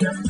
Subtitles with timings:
[0.00, 0.29] Los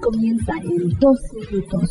[0.00, 1.18] Comienzan en 2
[1.50, 1.90] minutos.